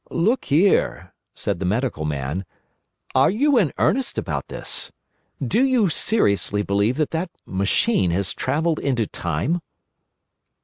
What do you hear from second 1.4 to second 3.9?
the Medical Man, "are you in